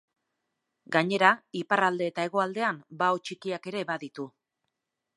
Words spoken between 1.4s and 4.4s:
iparralde eta hegoaldean bao txikiak ere baditu.